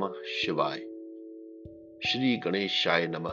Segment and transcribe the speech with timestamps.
[0.00, 0.78] नमः शिवाय।
[2.06, 3.30] श्री गणेशाय नमः।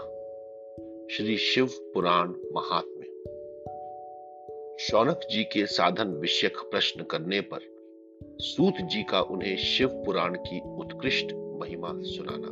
[1.12, 3.06] श्री शिव पुराण महात्म्य।
[4.79, 7.60] शौनक जी के साधन विषयक प्रश्न करने पर
[8.40, 12.47] सूत जी का उन्हें शिव पुराण की उत्कृष्ट महिमा सुनाना।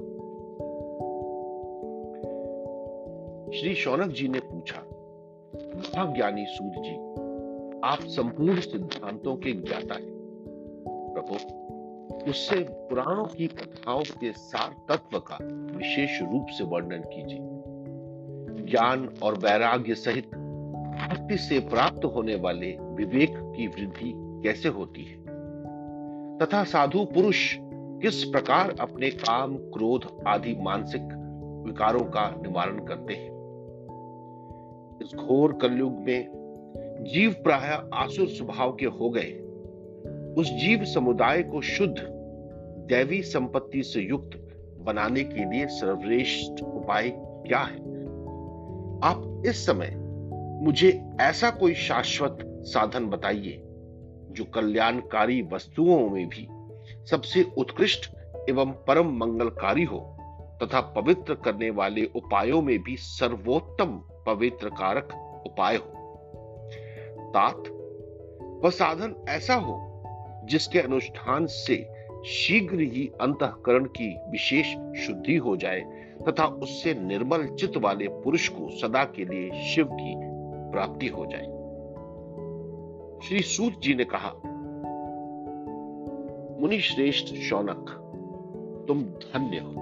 [3.59, 4.81] श्री शौनक जी ने पूछा,
[5.75, 6.95] महाज्ञानी सूत जी,
[7.83, 10.15] आप संपूर्ण सिद्धांतों के ज्ञाता हैं।
[10.87, 11.64] प्रभु
[12.29, 15.37] उससे पुराणों की कथाओं के सार तत्व का
[15.77, 17.39] विशेष रूप से वर्णन कीजिए।
[18.65, 20.25] ज्ञान और वैराग्य सहित
[20.95, 25.17] भक्ति से प्राप्त होने वाले विवेक की वृद्धि कैसे होती है?
[26.37, 27.57] तथा साधु पुरुष
[28.01, 31.01] किस प्रकार अपने काम, क्रोध आदि मानसिक
[31.67, 33.29] विकारों का निवारण करते हैं?
[35.01, 36.27] इस घोर कलयुग में
[37.01, 39.41] जीव प्राय आसुर स्वभाव के हो गए।
[40.37, 42.14] उस जीव समुदाय को शुद्ध
[42.85, 47.79] दैवी संपत्ति से युक्त बनाने के लिए सर्वश्रेष्ठ उपाय क्या है?
[49.03, 49.95] आप इस समय
[50.61, 53.61] मुझे ऐसा कोई शाश्वत साधन बताइए,
[54.31, 56.47] जो कल्याणकारी वस्तुओं में भी
[57.05, 58.15] सबसे उत्कृष्ट
[58.49, 60.17] एवं परम मंगलकारी हो,
[60.63, 65.13] तथा पवित्र करने वाले उपायों में भी सर्वोत्तम पवित्र कारक
[65.45, 65.91] उपाय हो।
[67.29, 67.63] तात,
[68.63, 70.03] वह साधन ऐसा हो,
[70.45, 71.94] जिसके अनुष्ठान से
[72.25, 74.67] शीघ्र ही अंतकरण की विशेष
[75.05, 75.81] शुद्धि हो जाए
[76.27, 80.13] तथा उससे निर्मल चित्त वाले पुरुष को सदा के लिए शिव की
[80.71, 81.53] प्राप्ति हो जाए।
[83.27, 84.31] श्री सूत जी ने कहा
[86.61, 87.89] मुनि श्रेष्ठ शौनक,
[88.87, 89.73] तुम धन्य हो,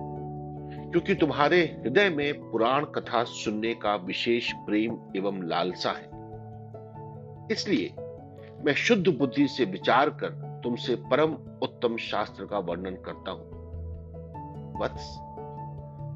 [0.91, 6.07] क्योंकि तुम्हारे हृदय में पुराण कथा सुनने का विशेष प्रेम एवं लालसा है।
[7.51, 7.93] इसलिए
[8.65, 13.63] मैं शुद्ध बुद्धि से विचार कर तुमसे परम उत्तम शास्त्र का वर्णन करता हूँ।
[14.81, 15.17] वत्स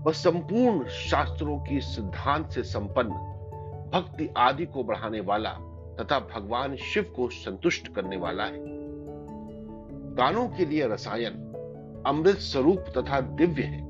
[0.06, 3.09] वह संपूर्ण शास्त्रों की सिद्धांत से संपन्न,
[3.94, 5.50] भक्ति आदि को बढ़ाने वाला
[6.00, 8.78] तथा भगवान शिव को संतुष्ट करने वाला है।
[10.16, 11.34] कानों के लिए रसायन,
[12.07, 13.88] अमृत स्वरूप तथा दिव्य है।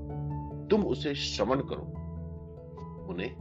[0.68, 1.84] तुम उसे श्रवण करो।
[3.14, 3.36] उन्हें,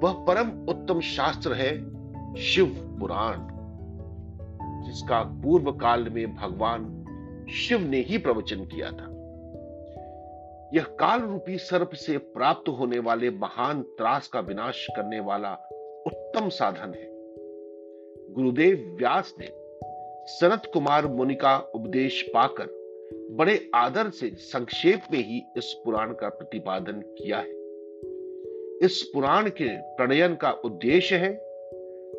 [0.00, 1.94] वह परम उत्तम शास्त्र है
[2.36, 3.53] शिव पुराण।
[4.84, 7.00] जिसका पूर्व काल में भगवान
[7.50, 9.10] शिव ने ही प्रवचन किया था।
[10.74, 15.52] यह काल रूपी सर्प से प्राप्त होने वाले महान त्रास का विनाश करने वाला
[16.06, 17.14] उत्तम साधन है।
[18.34, 19.48] गुरुदेव व्यास ने
[20.26, 22.84] सनत कुमार मुनि का उपदेश पाकर
[23.30, 27.64] बड़े आदर से संक्षेप में ही इस पुराण का प्रतिपादन किया है।
[28.82, 31.40] इस पुराण के प्रणयन का उद्देश्य है,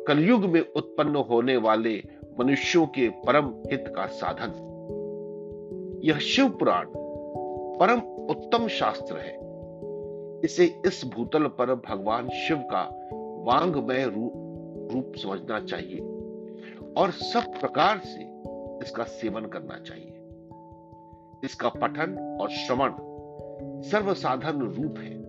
[0.04, 2.02] कलयुग में उत्पन्न होने वाले
[2.40, 4.62] मनुष्यों के परम हित का साधन।
[6.04, 6.86] यह शिव पुराण
[7.78, 7.98] परम
[8.30, 9.46] उत्तम शास्त्र है।
[10.44, 13.08] इसे इस भूतल पर भगवान शिव का
[13.42, 14.32] वांगमय रूप
[14.92, 15.98] रूप समझना चाहिए
[16.96, 18.20] और सब प्रकार से
[18.86, 20.12] इसका सेवन करना चाहिए।
[21.44, 22.92] इसका पठन और श्रवण
[23.82, 25.26] सर्वसाधारण रूप है।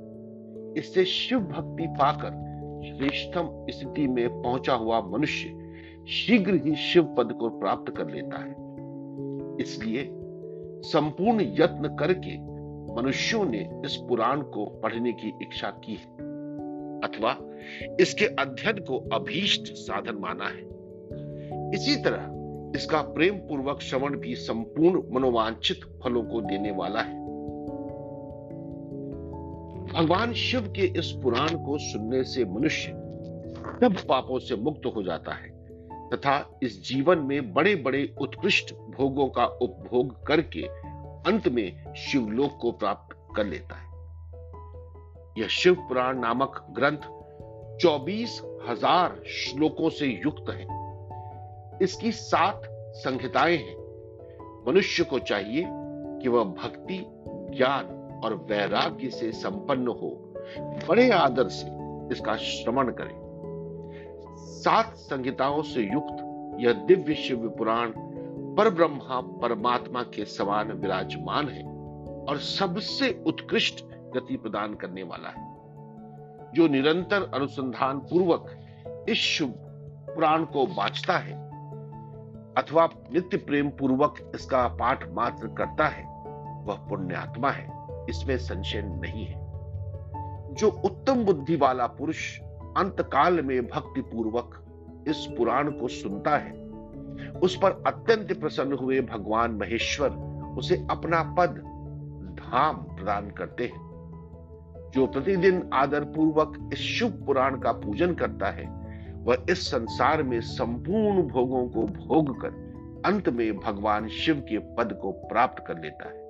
[0.77, 2.47] इससे शिव भक्ति पाकर
[2.85, 5.66] श्रेष्ठतम स्थिति में पहुँचा हुआ मनुष्य
[6.07, 8.51] शीघ्र ही शिव पद को प्राप्त कर लेता है।
[9.61, 10.09] इसलिए
[10.81, 12.37] संपूर्ण यत्न करके
[12.95, 16.05] मनुष्यों ने इस पुराण को पढ़ने की इच्छा की है,
[16.99, 17.37] अथवा
[17.99, 20.63] इसके अध्ययन को अभीष्ट साधन माना है।
[21.75, 22.33] इसी तरह
[22.75, 27.19] इसका प्रेम पूर्वक श्रवण भी संपूर्ण मनोवांछित फलों को देने वाला है।
[29.93, 32.91] भगवान शिव के इस पुराण को सुनने से मनुष्य
[33.81, 35.56] सब पापों से मुक्त हो जाता है।
[36.13, 40.61] तथा इस जीवन में बड़े बड़े उत्कृष्ट भोगों का उपभोग करके
[41.31, 43.87] अंत में शिवलोक को प्राप्त कर लेता है।
[45.41, 46.97] यह शिव पुराण नामक ग्रंथ
[47.77, 50.67] चौबीस हज़ार श्लोकों से युक्त है।
[51.83, 52.61] इसकी सात
[52.95, 53.75] संहिताएँ हैं।
[54.67, 55.63] मनुष्य को चाहिए
[56.21, 57.85] कि वह भक्ति, ज्ञान
[58.23, 60.33] और वैराग्य से संपन्न हो,
[60.89, 61.67] बड़े आदर से
[62.13, 63.26] इसका श्रवण करे।
[64.47, 66.23] सात संहिताओं से युक्त
[66.59, 67.91] यह दिव्य शिव पुराण
[68.55, 71.63] पर ब्रह्मा, परमात्मा के समान विराजमान है
[72.29, 75.45] और सबसे उत्कृष्ट गति प्रदान करने वाला है,
[76.53, 79.53] जो निरंतर अनुसंधान पूर्वक इस शुभ
[80.15, 81.47] पुराण को बांचता है
[82.55, 86.03] अथवा नित्य प्रेम पूर्वक इसका पाठ मात्र करता है,
[86.63, 87.67] वह पुण्यात्मा है,
[88.09, 89.39] इसमें संशय नहीं है।
[90.55, 92.39] जो उत्तम बुद्धि वाला पुरुष
[92.77, 94.63] अंत काल में भक्ति पूर्वक
[95.07, 96.67] इस पुराण को सुनता है।
[97.31, 100.09] उस पर अत्यंत प्रसन्न हुए भगवान महेश्वर
[100.57, 101.49] उसे अपना पद
[102.39, 103.87] धाम प्रदान करते हैं।
[104.95, 108.77] जो प्रतिदिन आदर पूर्वक इस शुभ पुराण का पूजन करता है,
[109.23, 112.67] वह इस संसार में संपूर्ण भोगों को भोग कर
[113.05, 116.27] अंत में भगवान शिव के पद को प्राप्त कर लेता है।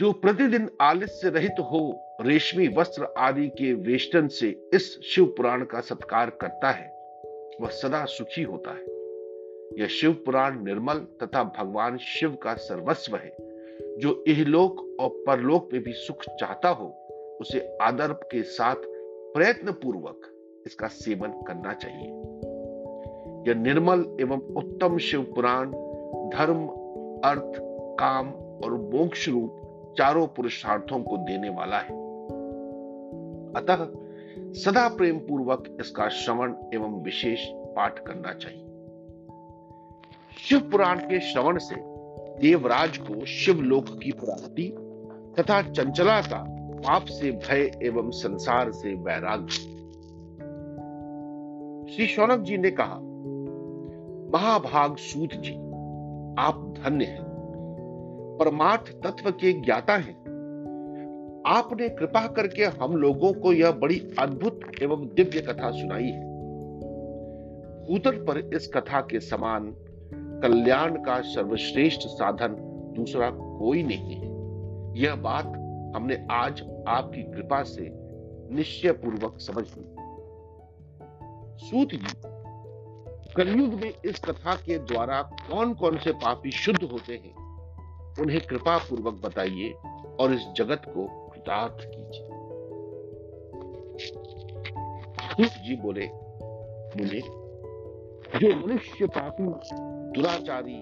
[0.00, 5.80] जो प्रतिदिन आलस्य रहित हो रेशमी वस्त्र आदि के वेष्टन से इस शिव पुराण का
[5.80, 6.92] सत्कार करता है,
[7.60, 8.84] वह सदा सुखी होता है।
[9.80, 13.36] यह शिव पुराण निर्मल तथा भगवान शिव का सर्वस्व है।
[13.98, 16.86] जो इहलोक और परलोक में भी सुख चाहता हो,
[17.40, 18.76] उसे आदर के साथ
[19.34, 20.20] प्रयत्न पूर्वक
[20.66, 22.08] इसका सेवन करना चाहिए।
[23.48, 25.66] यह निर्मल एवं उत्तम शिव पुराण
[26.30, 26.66] धर्म,
[27.24, 27.52] अर्थ,
[28.00, 28.30] काम
[28.64, 29.56] और मोक्ष रूप
[29.98, 32.09] चारों पुरुषार्थों को देने वाला है।
[33.56, 33.88] अतः
[34.52, 38.66] सदा प्रेम पूर्वक इसका श्रवण एवं विशेष पाठ करना चाहिए।
[40.38, 41.76] शिव पुराण के श्रवण से
[42.40, 44.74] देवराज को शिवलोक की प्राप्ति
[45.38, 49.52] तथा चंचलाता, पाप से भय एवं संसार से वैराग्य।
[51.92, 52.98] श्री शौनक जी ने कहा,
[54.34, 55.54] महाभाग सूत जी,
[56.38, 57.30] आप धन्य हैं।
[58.40, 60.29] परमार्थ तत्व के ज्ञाता हैं।
[61.50, 66.20] आपने कृपा करके हम लोगों को यह बड़ी अद्भुत एवं दिव्य कथा सुनाई है।
[67.86, 69.74] भूतल पर इस कथा के समान
[70.42, 72.56] कल्याण का सर्वश्रेष्ठ साधन
[72.96, 74.30] दूसरा कोई नहीं है।
[74.98, 75.46] यह बात
[75.96, 77.90] हमने आज आपकी कृपा से
[78.54, 79.94] निश्चय पूर्वक समझ ली।
[81.66, 82.20] सूत जी,
[83.36, 87.34] कलयुग में इस कथा के द्वारा कौन कौन से पापी शुद्ध होते हैं,
[88.20, 89.70] उन्हें कृपा पूर्वक बताइए
[90.20, 92.28] और इस जगत को कृतार्थ कीजिए
[95.64, 96.06] जी बोले,
[96.96, 97.20] मुझे
[98.40, 99.44] जो मनुष्य पापी,
[100.14, 100.80] दुराचारी,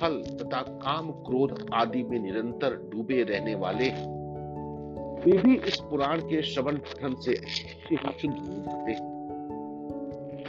[0.00, 3.88] फल तथा काम क्रोध आदि में निरंतर डूबे रहने वाले
[5.20, 7.34] वे भी इस पुराण के श्रवण पठन से
[8.20, 8.92] शुद्ध हो जाते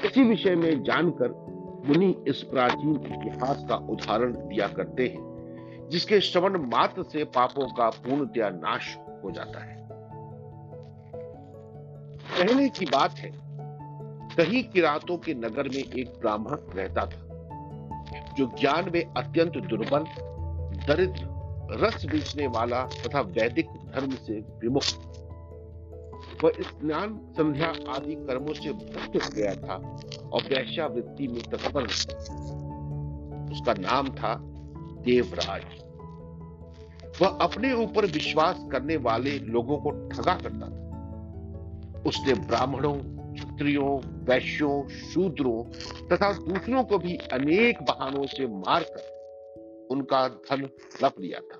[0.08, 1.30] इसी विषय में जानकर
[1.86, 7.90] मुनि इस प्राचीन इतिहास का उदाहरण दिया करते हैं, जिसके श्रवण मात्र से पापों का
[7.90, 9.88] पूर्णतया नाश हो जाता है।
[12.22, 13.32] पहले की बात है,
[14.38, 17.28] कहीं किरातों के नगर में एक ब्राह्मण रहता था,
[18.38, 20.04] जो ज्ञान में अत्यंत दुर्बल,
[20.88, 21.32] दरिद्र,
[21.72, 24.84] रस बेचने वाला तथा वैदिक धर्म से विमुख।
[26.44, 29.76] वह स्नान, संध्या आदि कर्मों से मुक्त हो गया था
[30.34, 31.84] और वैश्यावृत्ति में तत्पर
[33.52, 34.36] उसका नाम था
[35.02, 35.81] देवराज।
[37.22, 40.82] वह अपने ऊपर विश्वास करने वाले लोगों को ठगा करता था।
[42.08, 42.98] उसने ब्राह्मणों,
[43.34, 45.64] क्षत्रियों, वैश्यों, शूद्रों
[46.08, 49.22] तथा दूसरों को भी अनेक बहानों से मारकर
[49.92, 50.70] उनका धन
[51.04, 51.58] लप लिया था।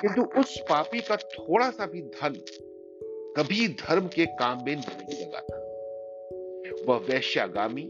[0.00, 2.44] किंतु उस पापी का थोड़ा सा भी धन
[3.36, 5.56] कभी धर्म के काम में नहीं लगा था।
[6.88, 7.82] वह वैश्यागामी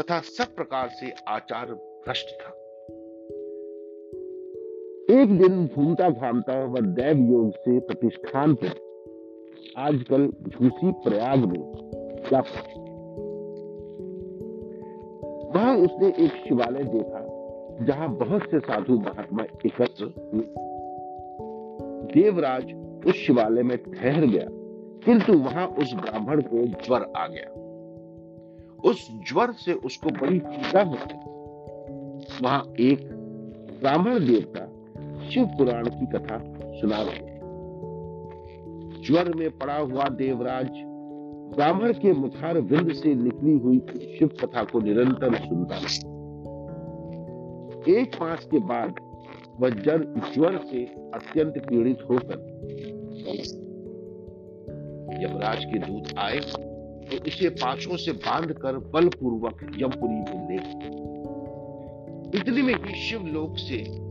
[0.00, 2.65] तथा सब प्रकार से आचार भ्रष्ट था।
[5.10, 8.70] एक दिन घूमता घामता वह दैव योग से प्रतिष्ठान पर
[9.78, 11.60] आजकल झूसी प्रयाग में
[12.32, 12.40] जा
[15.54, 17.20] वहाँ उसने एक शिवालय देखा,
[17.84, 20.12] जहाँ बहुत से साधु महात्मा एकत्र
[22.12, 22.74] देवराज
[23.06, 24.46] उस शिवालय में ठहर गया,
[25.04, 27.50] किंतु वहाँ उस ब्राह्मण को ज्वर आ गया।
[28.90, 33.08] उस ज्वर से उसको बड़ी पीड़ा हो गई। वहाँ एक
[33.80, 34.72] ब्राह्मण देवता
[35.30, 36.38] शिव पुराण की कथा
[36.80, 37.36] सुना रहे
[39.06, 40.68] ज्वर में पड़ा हुआ देवराज,
[41.56, 43.78] ब्राह्मण के मुखार विंद से निकली हुई
[44.18, 45.76] शिव कथा को निरंतर सुनता
[48.00, 48.94] एक मास के बाद
[49.60, 52.56] वह जर ज्वर से अत्यंत पीड़ित होकर
[55.22, 60.86] यमराज के दूत आए तो इसे पाछों से बांधकर बलपूर्वक यमपुरी में ले
[62.38, 64.05] इतने में ही शिव लोक से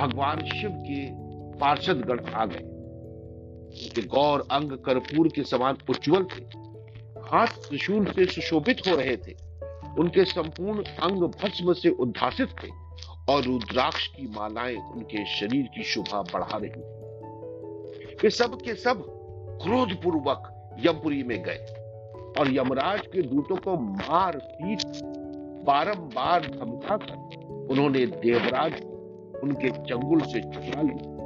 [0.00, 1.10] भगवान शिव के
[1.58, 6.44] पार्षद गण आ गए। उनके गौर, अंग, कर्पूर के समान उज्जवल थे।
[7.30, 9.48] हाथ त्रिशूल से सुशोभित हो रहे थे।
[9.98, 12.68] उनके संपूर्ण अंग भस्म से उद्धासित थे
[13.32, 16.80] और रुद्राक्ष की मालाएँ उनके शरीर की शोभा बढ़ा रही थी।
[18.14, 19.04] वे सब के सब
[19.62, 20.54] क्रोध पूर्वक
[20.86, 21.66] यमपुरी में गए
[22.38, 24.82] और यमराज के दूतों को मार पीट
[25.64, 27.14] बारंबार धमकाकर
[27.70, 28.72] उन्होंने देवराज
[29.42, 31.18] उनके चंगुल से चुरा ली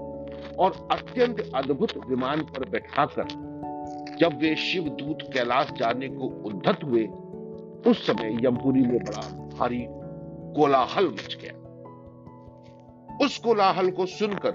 [0.56, 3.24] और अत्यंत अद्भुत विमान पर बैठाकर,
[4.16, 7.06] जब वे शिव दूत कैलाश जाने को उद्धत हुए,
[7.90, 9.28] उस समय यमपुरी में बड़ा
[9.58, 9.86] भारी
[10.56, 11.58] कोलाहल मच गया।
[13.24, 14.50] उस कोलाहल को सुनकर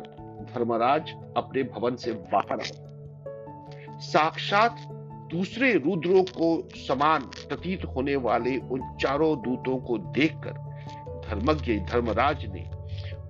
[0.54, 2.88] धर्मराज अपने भवन से बाहर आए।
[4.00, 4.76] साक्षात
[5.32, 10.54] दूसरे रुद्रों को समान प्रतीत होने वाले उन चारों दूतों को देखकर
[11.30, 12.77] धर्मज्ञ धर्मराज ने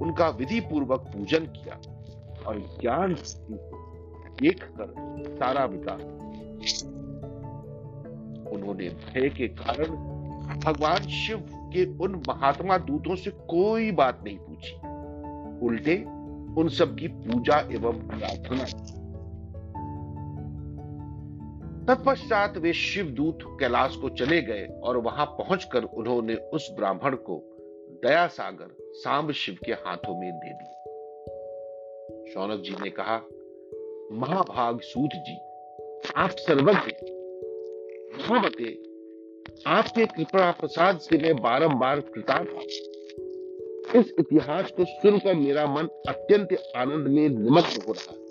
[0.01, 1.75] उनका विधि पूर्वक पूजन किया
[2.47, 3.15] और ज्ञान
[4.41, 4.93] देख कर
[5.39, 5.93] सारा बिता
[8.51, 9.85] उन्होंने भय के कारण
[10.59, 14.75] भगवान शिव के उन महात्मा दूतों से कोई बात नहीं पूछी।
[15.65, 15.95] उल्टे
[16.61, 18.65] उन सब की पूजा एवं प्रार्थना
[21.85, 27.56] तत्पश्चात वे शिव दूत कैलाश को चले गए और वहाँ पहुंचकर उन्होंने उस ब्राह्मण को
[28.05, 30.73] दया सागर सांब शिव के हाथों में दे दिया
[32.33, 33.15] शौनक जी ने कहा,
[34.11, 35.37] महाभाग सूत जी,
[36.15, 36.91] आप सर्वज्ञ
[38.17, 38.77] महामते
[39.67, 42.63] आपके कृपा प्रसाद से मैं बारंबार कृतार्थ हूँ।
[44.01, 48.27] इस इतिहास को सुनकर मेरा मन अत्यंत आनंद में निमग्न हो रहा है।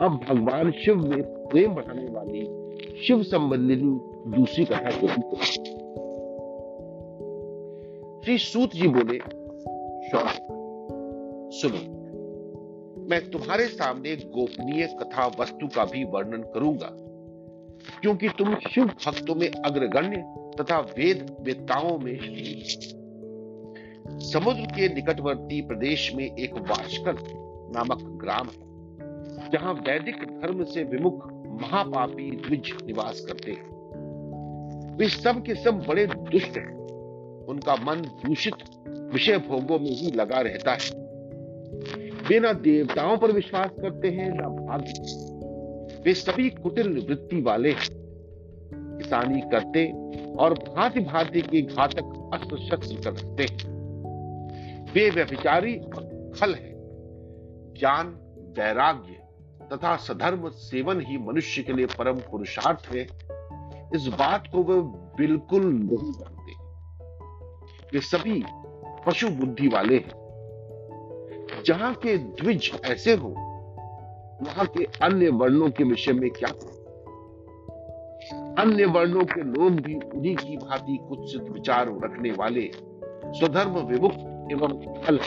[0.00, 3.76] अब भगवान शिव में प्रेम बढ़ाने वाली शिव संबंधी
[4.36, 5.06] दूसरी कथा को
[8.24, 9.18] श्री सूत जी बोले
[11.52, 11.78] सुनो,
[13.08, 16.90] मैं तुम्हारे सामने गोपनीय कथा वस्तु का भी वर्णन करूँगा,
[18.00, 20.22] क्योंकि तुम शिव भक्तों में अग्रगण्य
[20.58, 22.18] तथा वेद वेताओं में
[24.22, 27.16] समुद्र के निकटवर्ती प्रदेश में एक वाशकल
[27.74, 31.26] नामक ग्राम है, जहाँ वैदिक धर्म से विमुख
[31.62, 33.66] महापापी द्विज निवास करते हैं।
[34.96, 36.70] वे सब के सब बड़े दुष्ट हैं।
[37.52, 38.54] उनका मन दूषित
[39.12, 41.02] विषय भोगों में ही लगा रहता है।
[42.28, 44.92] वे न देवताओं पर विश्वास करते हैं, न भाग्य
[46.04, 47.74] वे सभी कुटिल वृत्ति वाले
[48.74, 49.92] किसानी करते
[50.32, 53.72] और भांति भांति के घातक अस्त्र शस्त्र कर रखते हैं।
[54.92, 56.72] वे व्यभिचारी और फल है।
[57.74, 58.06] ज्ञान
[58.58, 59.22] वैराग्य
[59.72, 63.02] तथा सधर्म सेवन ही मनुष्य के लिए परम पुरुषार्थ है।
[63.94, 64.80] इस बात को वे
[65.16, 66.41] बिल्कुल नहीं जानते।
[67.92, 68.44] वे सभी
[69.06, 70.22] पशु बुद्धि वाले हैं।
[71.66, 73.28] जहाँ के द्विज ऐसे हो,
[74.42, 76.48] वहाँ के अन्य वर्णों के विषय में क्या
[78.62, 82.70] अन्य वर्णों के लोग भी उन्हीं की भांति कुत्सित विचार रखने वाले
[83.26, 85.20] स्वधर्म विमुक्त एवं फल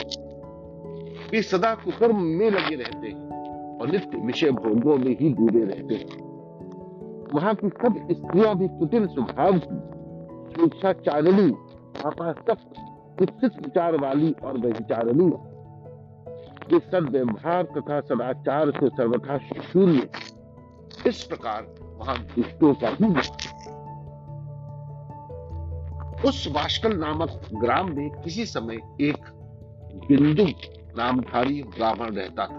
[1.32, 5.94] वे सदा कुकर्म में लगे रहते हैं और नित्य विषय भोगों में ही डूबे रहते
[5.94, 6.24] हैं।
[7.34, 9.78] वहाँ की सब स्त्रियाँ भी कुटिल स्वभाव की
[10.54, 10.92] स्वेच्छा
[12.04, 12.54] चारणी
[13.18, 15.32] कुत्सित विचार वाली और व्यभिचारणी
[16.70, 20.08] कि सदव्यवहार तथा सदाचार से सर्वथा शून्य।
[21.06, 23.06] इस प्रकार वहाँ दुष्टों का ही।
[26.28, 29.18] उस वाष्कल नामक ग्राम में किसी समय एक
[30.08, 30.46] बिंदु
[30.96, 32.56] नामधारी ब्राह्मण रहता था।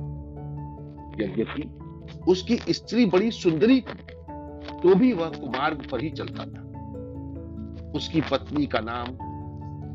[1.24, 1.77] यद्यपि
[2.26, 4.02] उसकी स्त्री बड़ी सुंदरी थी
[4.82, 6.64] तो भी वह कुमार्ग पर ही चलता था।
[7.96, 9.06] उसकी पत्नी का नाम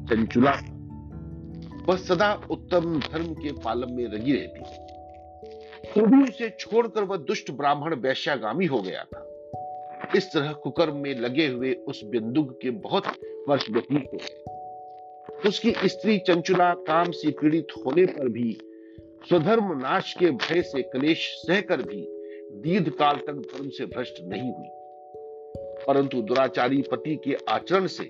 [0.06, 0.72] चंचुला था।
[1.90, 4.60] वह सदा उत्तम धर्म के पालन में रगी रहती
[5.96, 9.30] तो भी उसे छोड़कर वह दुष्ट ब्राह्मण वैश्यागामी हो गया था।
[10.16, 13.08] इस तरह कुकर्म में लगे हुए उस बिंदुक के बहुत
[13.50, 18.58] वर्ष व्यतीत हो गए। उसकी स्त्री चंचुला काम से पीड़ित होने पर भी,
[19.30, 22.02] स्वधर्म नाश के भय से कलेश सहकर भी
[22.54, 24.68] दीर्घ काल तक धर्म से भ्रष्ट नहीं हुई।
[25.88, 28.04] परंतु दुराचारी पति के आचरण से,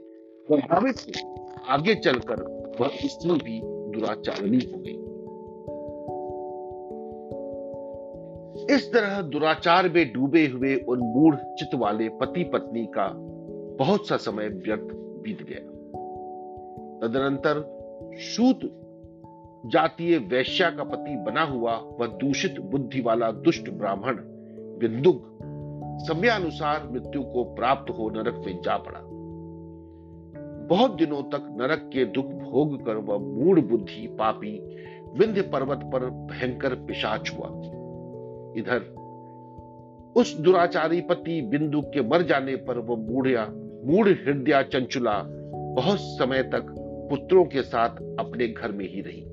[0.48, 2.44] प्रभावित हो आगे चलकर
[2.82, 5.00] वह स्त्री भी दुराचारणी हो गई।
[8.76, 13.14] इस तरह दुराचार में डूबे हुए उन मूढ़ चित्त वाले पति पत्नी का
[13.86, 15.60] बहुत सा समय व्यर्थ बीत गया।
[17.00, 17.84] तदनंतर
[18.20, 18.60] शूत
[19.66, 24.33] जातीय वैश्या का पति बना हुआ वह दूषित बुद्धि वाला दुष्ट ब्राह्मण
[24.88, 25.30] बिंदुक
[26.08, 29.00] समयानुसार मृत्यु को प्राप्त हो नरक में जा पड़ा।
[30.68, 34.60] बहुत दिनों तक नरक के दुख भोग कर वह मूड बुद्धि पापी
[35.20, 37.48] विंध्य पर्वत पर भयंकर पिशाच हुआ।
[38.58, 38.80] इधर,
[40.16, 43.46] उस दुराचारी पति बिंदु के मर जाने पर वह मूढ़िया,
[43.86, 45.24] मूढ़ हृदय चंचुला
[45.76, 46.76] बहुत समय तक
[47.10, 49.33] पुत्रों के साथ अपने घर में ही रही।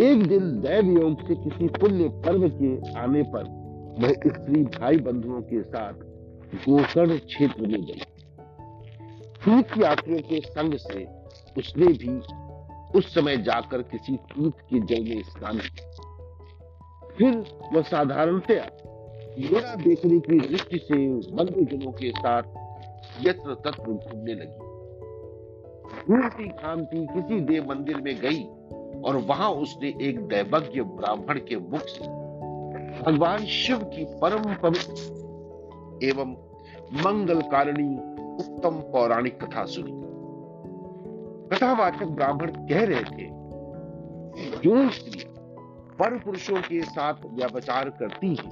[0.00, 3.44] एक दिन दैव योग से किसी पुण्य पर्व के आने पर
[4.00, 5.92] वह स्त्री भाई बंधुओं के साथ
[6.54, 8.00] गोकर्ण क्षेत्र में गई।
[9.44, 11.04] तीर्थ यात्रियों के संग से
[11.58, 12.18] उसने भी
[12.98, 15.90] उस समय जाकर किसी तीर्थ के जल में स्नान किया।
[17.18, 18.68] फिर वह साधारणतया
[19.38, 22.42] मेरा देखने की दृष्टि से बंधुजनों के साथ
[23.26, 24.58] यत्र तत्र घूमने लगी।
[26.06, 28.46] घूमती घामती किसी देव मंदिर में गई
[29.06, 32.04] और वहाँ उसने एक दैवज्ञ ब्राह्मण के मुख से
[33.02, 36.32] भगवान शिव की परम पवित्र एवं
[37.04, 37.88] मंगल कारिणी
[38.36, 39.92] उत्तम पौराणिक कथा सुनी।
[41.48, 43.28] कथावाचक ब्राह्मण कह रहे थे
[44.58, 45.24] जो स्त्री
[45.98, 48.50] पर पुरुषों के साथ व्यवचार करती है।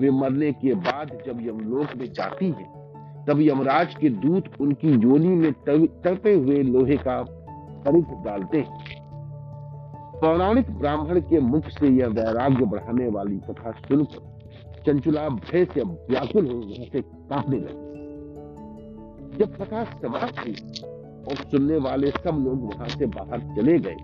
[0.00, 2.64] वे मरने के बाद जब यमलोक में जाती है,
[3.24, 7.22] तब यमराज के दूत उनकी योनि में तड़पे हुए लोहे का
[7.86, 9.05] परिध डालते हैं।
[10.20, 16.46] पौराणिक ब्राह्मण के मुख से यह वैराग्य बढ़ाने वाली कथा सुनकर चंचुला भय से व्याकुल
[16.94, 17.84] कांपने लगी।
[19.38, 20.54] जब कथा समाप्त हुई
[21.28, 23.96] और सुनने वाले सब लोग वहाँ से बाहर चले गए,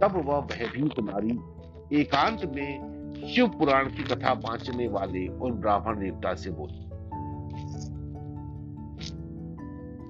[0.00, 1.38] तब वह भयभीत नारी
[2.00, 2.70] एकांत में
[3.26, 6.82] शिव पुराण की कथा बांचने वाले और ब्राह्मण देवता से बोली,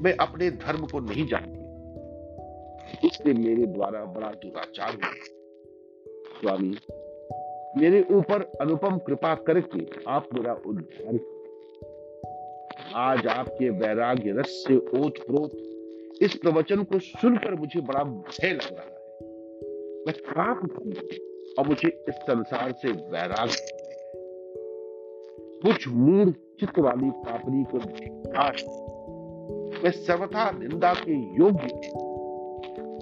[0.00, 1.55] मैं अपने धर्म को नहीं जानती।
[3.04, 5.10] इससे मेरे द्वारा बड़ा दुराचार हुआ।
[6.40, 6.76] स्वामी,
[7.76, 11.18] मेरे ऊपर अनुपम कृपा करके आप मेरा उद्धार
[12.94, 15.50] आज आपके वैराग्य रस से ओत प्रोत
[16.22, 18.96] इस प्रवचन को सुनकर मुझे बड़ा भय लग रहा है।
[20.06, 20.58] मैं काँप
[21.58, 23.76] और मुझे इस संसार से वैराग्य
[25.62, 27.78] कुछ मूड चित्त वाली पापड़ी को
[29.82, 31.68] मैं सर्वथा निंदा के योग्य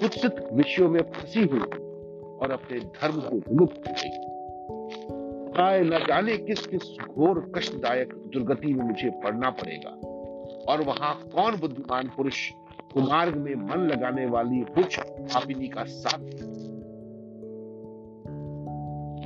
[0.01, 1.61] कुत्सित विषयों में फंसी हुई
[2.39, 4.35] और अपने धर्म से विमुक्त हो गई
[5.63, 9.91] आए न जाने किस किस घोर कष्टदायक दुर्गति में मुझे पड़ना पड़ेगा
[10.73, 12.51] और वहाँ कौन बुद्धिमान पुरुष
[12.95, 16.19] कुमार्ग में मन लगाने वाली कुछ पापिनी का साथ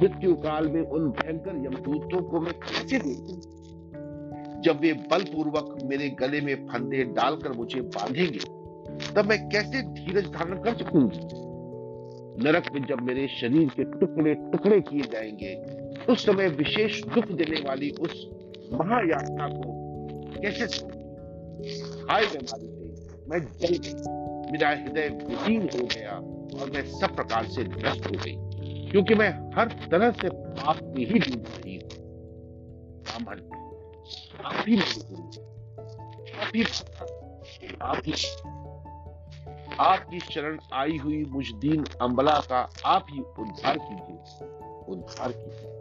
[0.03, 3.41] मृत्यु काल में उन भयंकर यमदूतों को मैं कैसे देखूँ?
[4.61, 8.58] जब वे बलपूर्वक मेरे गले में फंदे डालकर मुझे बांधेंगे
[9.17, 11.49] तब मैं कैसे धीरज धारण कर सकूँगी
[12.45, 15.55] नरक में जब मेरे शरीर के टुकड़े टुकड़े किए जाएँगे,
[16.13, 18.31] उस समय विशेष दुख देने वाली उस
[18.73, 19.73] महायात्रा को
[20.43, 20.65] कैसे
[22.11, 23.95] हाय बीमारी से मैं जल गई।
[24.53, 26.13] मेरा हृदय विलीन हो गया
[26.61, 28.37] और मैं सब प्रकार से नष्ट हो गई,
[28.91, 31.89] क्योंकि मैं हर तरह से पाप में ही डूब रही हूँ।
[34.45, 36.63] आप ही आप ही।
[37.83, 38.13] आप ही
[39.81, 44.47] आपकी शरण आई हुई मुझ दीन अम्बला का आप ही उद्धार कीजिए
[44.89, 45.75] उद्धार कीजिए।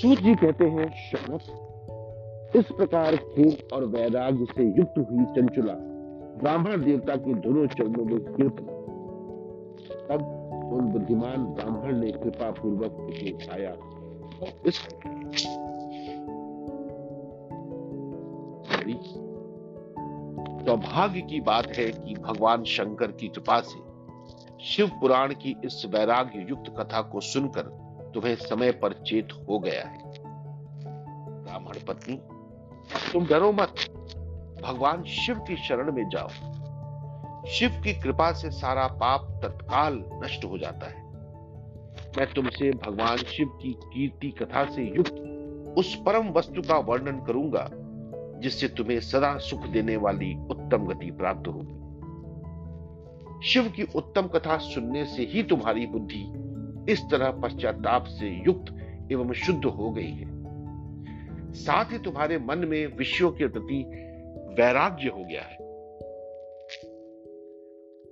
[0.00, 1.40] सूत जी कहते हैं, शरत,
[2.56, 5.74] इस प्रकार खेल और वैराग्य से युक्त हुई चंचुला
[6.38, 8.48] ब्राह्मण देवता के दोनों चरणों में गिर
[10.08, 10.22] तब
[10.72, 13.76] उन बुद्धिमान ब्राह्मण ने कृपा पूर्वक उसे उठाया
[14.66, 14.78] इस
[20.66, 23.92] सौभाग्य की बात है कि भगवान शंकर की कृपा से
[24.64, 27.62] शिव पुराण की इस वैराग्य युक्त कथा को सुनकर
[28.14, 29.98] तुम्हें समय पर चेत हो गया है।
[31.42, 32.20] ब्राह्मण पत्नी,
[33.12, 33.74] तुम डरो मत।
[34.62, 36.28] भगवान शिव की शरण में जाओ।
[37.46, 41.02] शिव की कृपा से सारा पाप तत्काल नष्ट हो जाता है।
[42.18, 45.28] मैं तुमसे भगवान शिव की कीर्ति कथा से युक्त
[45.78, 47.70] उस परम वस्तु का वर्णन करूँगा
[48.42, 51.82] जिससे तुम्हें सदा सुख देने वाली उत्तम गति प्राप्त होगी।
[53.46, 56.24] शिव की उत्तम कथा सुनने से ही तुम्हारी बुद्धि
[56.92, 58.76] इस तरह पश्चाताप से युक्त
[59.12, 60.42] एवं शुद्ध हो गई है।
[61.54, 63.84] साथ ही तुम्हारे मन में विषयों के प्रति
[64.62, 65.56] वैराग्य हो गया है।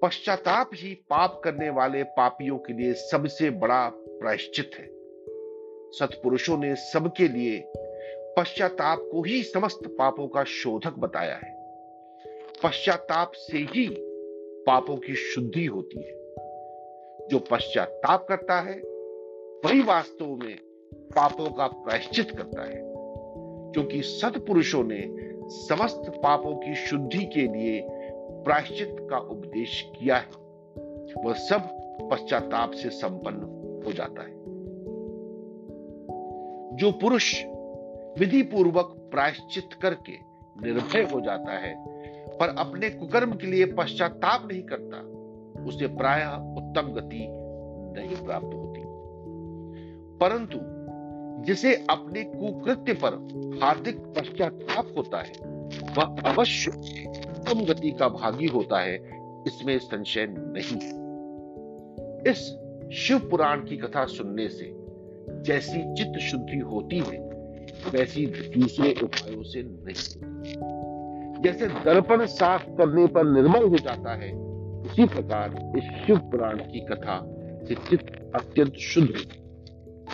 [0.03, 4.87] पश्चाताप ही पाप करने वाले पापियों के लिए सबसे बड़ा प्रायश्चित है।
[5.93, 7.73] सत्पुरुषों ने सबके लिए
[8.41, 11.61] पश्चाताप को ही समस्त पापों का शोधक बताया है।
[12.63, 13.97] पश्चाताप से ही
[14.67, 16.13] पापों की शुद्धि होती है।
[17.29, 18.81] जो पश्चाताप करता है,
[19.65, 20.59] वही वास्तव में
[20.95, 22.83] पापों का प्रायश्चित करता है।
[23.73, 25.05] क्योंकि सत्पुरुषों ने
[25.49, 27.89] समस्त पापों की शुद्धि के लिए
[28.45, 30.29] प्रायश्चित का उपदेश किया है।
[31.25, 31.61] वह सब
[32.13, 33.37] पश्चाताप से संपन्न
[33.87, 34.41] हो जाता है।
[36.77, 37.45] जो पुरुष
[38.19, 40.13] विधि पूर्वक प्रायश्चित करके
[40.63, 41.75] निर्भय हो जाता है,
[42.39, 45.21] पर अपने कुकर्म के लिए पश्चाताप नहीं करता,
[45.65, 46.25] उसे प्राय
[46.57, 47.27] उत्तम गति
[48.01, 48.83] नहीं प्राप्त होती।
[50.19, 50.59] परंतु
[51.45, 53.15] जिसे अपने कुकृत्य पर
[53.63, 55.33] हार्दिक पश्चाताप होता है,
[55.97, 58.97] वह अवश्य उत्तम गति का भागी होता है,
[59.47, 61.01] इसमें संशय नहीं।
[62.33, 62.39] इस
[62.95, 64.77] शिव पुराण की कथा सुनने से
[65.43, 67.30] जैसी चित्त शुद्धि होती है
[67.89, 74.33] वैसी दूसरे उपायों से नहीं। जैसे दर्पण साफ़ करने पर निर्मल हो जाता है,
[74.81, 79.15] उसी प्रकार इस शिव पुराण की कथा से चित्त अत्यंत शुद्ध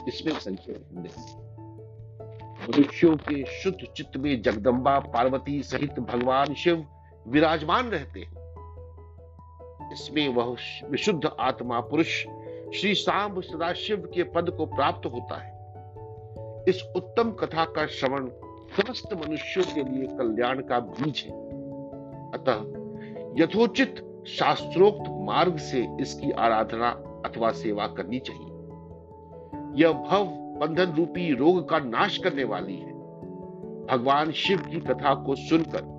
[0.09, 1.47] इसमें संशय नहीं।
[2.69, 6.87] मनुष्यों के शुद्ध चित्त में जगदम्बा, पार्वती सहित भगवान शिव
[7.29, 8.47] विराजमान रहते हैं।
[9.93, 10.57] इसमें वह
[10.91, 12.27] विशुद्ध आत्मा पुरुष
[12.75, 15.56] श्री सांब सदाशिव के पद को प्राप्त होता है।
[16.69, 18.29] इस उत्तम कथा का श्रवण
[18.77, 21.33] समस्त मनुष्यों के लिए कल्याण का बीज है।
[22.31, 22.87] अतः
[23.43, 26.89] यथोचित शास्त्रोक्त मार्ग से इसकी आराधना
[27.27, 28.53] अथवा सेवा करनी चाहिए।
[29.83, 30.25] यह भव
[30.61, 32.93] बंधन रूपी रोग का नाश करने वाली है।
[33.87, 35.97] भगवान शिव की कथा को सुनकर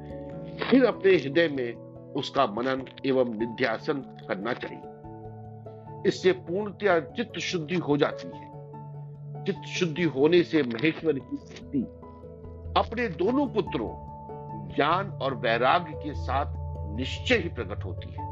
[0.63, 1.75] फिर अपने हृदय में
[2.13, 3.93] उसका मनन एवं निध्यासन
[4.27, 4.81] करना चाहिए।
[6.09, 8.56] इससे पूर्णतया चित्त शुद्धि हो जाती है।
[9.47, 11.81] चित्त शुद्धि होने से महेश्वर की स्थिति
[12.77, 13.89] अपने दोनों पुत्रों,
[14.75, 16.45] ज्ञान और वैराग्य के साथ
[16.95, 18.27] निश्चय ही प्रकट होती है।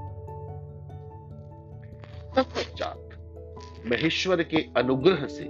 [2.36, 3.10] तत्पश्चात
[3.86, 5.44] महेश्वर के अनुग्रह से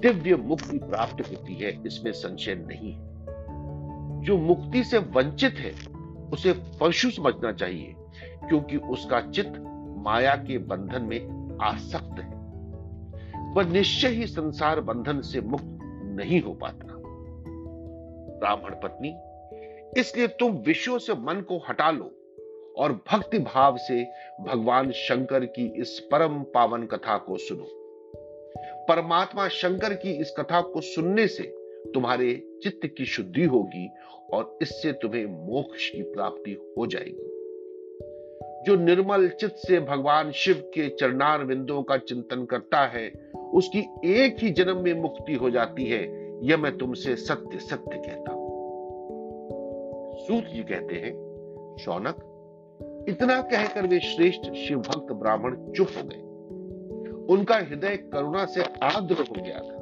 [0.00, 3.10] दिव्य मुक्ति प्राप्त होती है, इसमें संशय नहीं है।
[4.22, 5.72] जो मुक्ति से वंचित है,
[6.32, 7.94] उसे पशु समझना चाहिए,
[8.48, 9.54] क्योंकि उसका चित्त
[9.98, 12.39] माया के बंधन में आसक्त है।
[13.56, 15.78] वह निश्चय ही संसार बंधन से मुक्त
[16.16, 16.96] नहीं हो पाता।
[18.38, 19.14] ब्राह्मण पत्नी,
[20.00, 22.10] इसलिए तुम विषयों से मन को हटा लो
[22.76, 24.04] और भक्ति भाव से
[24.40, 27.66] भगवान शंकर की इस परम पावन कथा को सुनो।
[28.88, 31.42] परमात्मा शंकर की इस कथा को सुनने से
[31.94, 33.88] तुम्हारे चित्त की शुद्धि होगी
[34.32, 37.26] और इससे तुम्हें मोक्ष की प्राप्ति हो जाएगी।
[38.66, 44.36] जो निर्मल चित्त से भगवान शिव के चरणार बिंदुओं का चिंतन करता है उसकी एक
[44.42, 46.02] ही जन्म में मुक्ति हो जाती है,
[46.46, 48.50] यह मैं तुमसे सत्य सत्य कहता हूँ।
[50.18, 51.12] सूत जी कहते हैं,
[51.80, 52.26] शौनक,
[53.08, 56.22] इतना कहकर वे श्रेष्ठ शिव भक्त ब्राह्मण चुप हो गए।
[57.34, 59.76] उनका हृदय करुणा से आर्द्र हो गया था।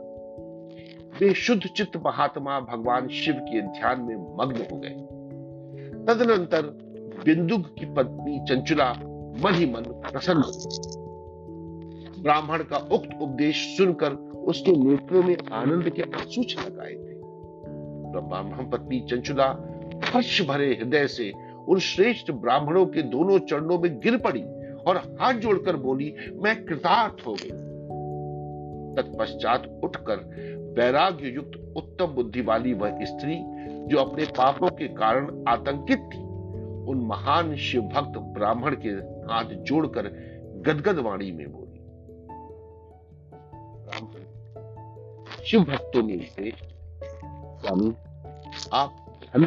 [1.20, 4.94] वे शुद्ध चित्त महात्मा भगवान शिव के ध्यान में मग्न हो गए।
[6.04, 6.62] तदनंतर
[7.24, 8.92] बिंदुक की पत्नी चंचुला
[9.44, 10.52] मन ही मन प्रसन्न हो
[12.22, 17.18] ब्राह्मण का उक्त उपदेश सुनकर उसके नेत्रों में आनंद के आँसू छलक आए थे।
[18.20, 19.46] ब्राह्मण पत्नी चंचुला
[20.04, 21.32] हर्ष भरे हृदय से
[21.68, 24.42] उन श्रेष्ठ ब्राह्मणों के दोनों चरणों में गिर पड़ी
[24.86, 27.68] और हाथ जोड़कर बोली, मैं कृतार्थ हो गई।
[28.96, 30.16] तत्पश्चात उठकर
[30.78, 33.36] वैराग्य युक्त उत्तम बुद्धि वाली वह स्त्री,
[33.86, 36.18] जो अपने पापों के कारण आतंकित थी,
[36.90, 38.88] उन महान शिव भक्त ब्राह्मण के
[39.32, 40.06] हाथ जोड़कर
[40.66, 41.67] गदगद वाणी में बोली
[45.50, 46.50] शिव भक्तों में से
[47.60, 47.94] स्वामी
[48.72, 49.46] आप धन्य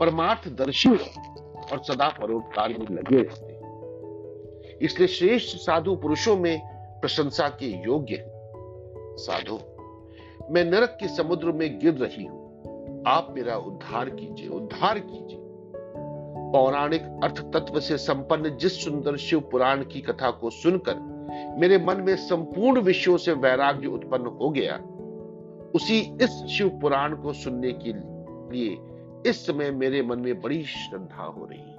[0.00, 6.60] परमार्थ दर्शी और सदा परोपकार में लगे रहते इसलिए श्रेष्ठ साधु पुरुषों में
[7.00, 8.24] प्रशंसा के योग्य है।
[9.16, 9.60] साधु,
[10.50, 15.38] मैं नरक के समुद्र में गिर रही हूँ। आप मेरा उद्धार कीजिए उद्धार कीजिए।
[16.52, 21.17] पौराणिक अर्थ तत्व से संपन्न जिस सुंदर शिव पुराण की कथा को सुनकर
[21.58, 24.76] मेरे मन में संपूर्ण विषयों से वैराग्य उत्पन्न हो गया।
[25.74, 27.92] उसी इस शिव पुराण को सुनने के
[28.52, 28.76] लिए
[29.30, 31.76] इस समय मेरे मन में बड़ी श्रद्धा हो रही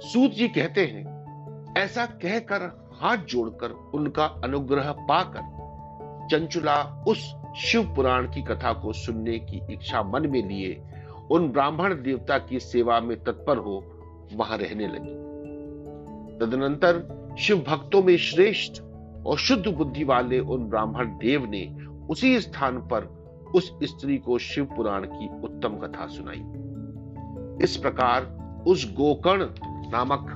[0.00, 5.52] सूत जी कहते हैं, ऐसा कहकर हाथ जोड़कर उनका अनुग्रह पाकर
[6.30, 7.24] चंचुला उस
[7.58, 10.82] शिव पुराण की कथा को सुनने की इच्छा मन में लिए,
[11.30, 13.82] उन ब्राह्मण देवता की सेवा में तत्पर हो
[14.32, 15.23] वहाँ रहने लगी।
[16.44, 18.82] तदनंतर शिव भक्तों में श्रेष्ठ
[19.26, 21.64] और शुद्ध बुद्धि वाले उन ब्राह्मण देव ने
[22.10, 23.04] उसी स्थान पर
[23.54, 26.42] उस स्त्री को शिव पुराण की उत्तम कथा सुनाई।
[27.64, 28.26] इस प्रकार
[28.66, 29.48] उस गोकर्ण
[29.90, 30.26] नामक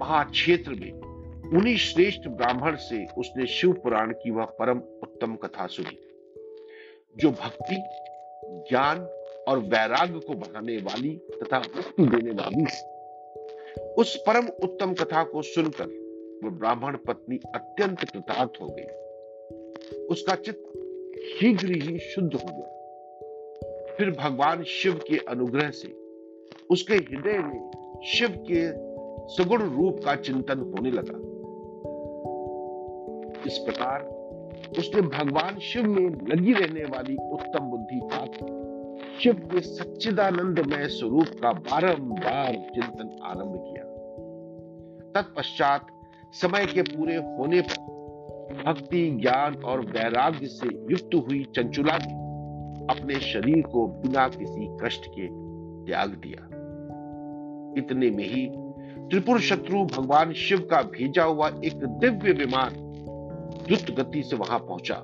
[0.00, 0.92] महाक्षेत्र में
[1.58, 5.98] उन्हीं श्रेष्ठ ब्राह्मण से उसने शिव पुराण की वह परम उत्तम कथा सुनी,
[7.16, 7.76] जो भक्ति,
[8.70, 8.98] ज्ञान
[9.48, 12.66] और वैराग्य को बढ़ाने वाली तथा मुक्ति देने वाली
[13.98, 15.86] उस परम उत्तम कथा को सुनकर
[16.44, 20.72] वो ब्राह्मण पत्नी अत्यंत कृतार्थ हो गई। उसका चित्त
[21.38, 22.70] शीघ्र ही शुद्ध हो गया।
[23.96, 25.88] फिर भगवान शिव के अनुग्रह से
[26.70, 27.70] उसके हृदय में
[28.06, 28.94] शिव के
[29.34, 31.18] सगुण रूप का चिंतन होने लगा।
[33.46, 34.02] इस प्रकार
[34.78, 38.63] उसने भगवान शिव में लगी रहने वाली उत्तम बुद्धि पाकर
[39.22, 43.84] शिव के सच्चिदानंदमय स्वरूप का बारंबार चिंतन आरंभ किया।
[45.12, 45.86] तत्पश्चात
[46.32, 47.92] समय के पूरे होने पर
[48.66, 52.22] भक्ति, ज्ञान और वैराग्य से युक्त हुई चंचुला ने
[52.94, 55.26] अपने शरीर को बिना किसी कष्ट के
[55.86, 56.46] त्याग दिया।
[57.78, 58.46] इतने में ही
[59.10, 62.70] त्रिपुर शत्रु भगवान शिव का भेजा हुआ एक दिव्य विमान
[63.66, 65.02] द्रुत गति से वहाँ पहुँचा।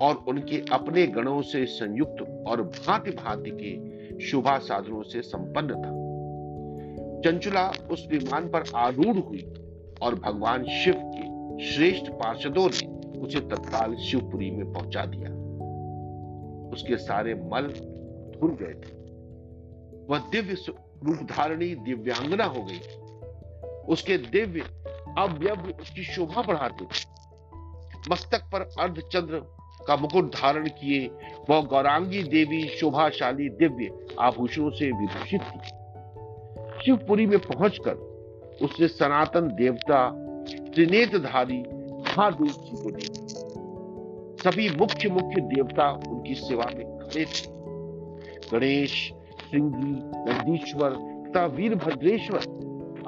[0.00, 6.08] और उनके अपने गणों से संयुक्त और भांति भांति के शुभा साधनों से संपन्न था।
[7.20, 9.54] चंचुला उस विमान पर आरूढ़ हुई
[10.02, 11.28] और भगवान शिव के
[11.64, 15.30] श्रेष्ठ पार्षदों ने उसे तत्काल शिवपुरी में पहुँचा दिया।
[16.72, 17.62] उसके सारे मल
[18.40, 18.98] धुल गए थे।
[20.06, 20.56] वह दिव्य
[21.04, 22.80] रूप धारणी दिव्यांगना हो गई।
[23.88, 24.60] उसके दिव्य
[25.18, 27.18] अव्यव उसकी शोभा बढ़ाते थे।
[28.10, 29.57] मस्तक पर अर्धचंद्र
[29.88, 31.10] का मुकुट धारण किए,
[31.50, 35.78] वह गौरांगी देवी शोभाशाली दिव्य आभूषणों से विभूषित थी।
[36.84, 37.94] शिवपुरी में पहुंचकर
[38.62, 40.10] उसने सनातन देवता,
[40.74, 41.58] त्रिनेत्रधारी,
[42.00, 43.24] महादेव जी को देखा।
[44.42, 47.58] सभी मुख्य मुख्य देवता उनकी सेवा में खड़े थे।
[48.52, 49.92] गणेश, सिंगी,
[50.30, 50.90] नंदीश्वर
[51.26, 52.40] तथा वीरभद्रेश्वर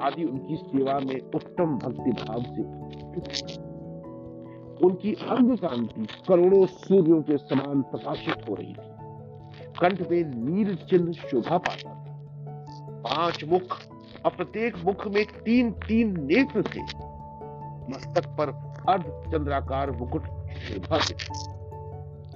[0.01, 3.70] आदि उनकी सेवा में उत्तम भक्ति भाव से
[4.83, 8.91] उनकी अंग कांति करोड़ों सूर्यों के समान प्रकाशित हो रही थी।
[9.81, 12.07] कंठ में नील चिन्ह शोभा पाता था।
[13.01, 13.77] पाँच मुख
[14.25, 16.81] और प्रत्येक मुख में तीन तीन नेत्र थे।
[17.91, 18.49] मस्तक पर
[18.89, 20.25] अर्ध चंद्राकार मुकुट
[20.57, 20.99] शोभा